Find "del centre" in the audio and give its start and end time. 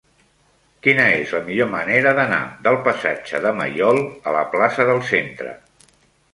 4.93-5.57